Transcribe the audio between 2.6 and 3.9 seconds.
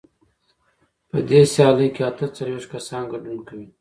کسان ګډون کوي.